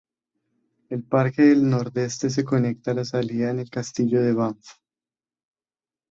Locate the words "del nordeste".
1.43-2.31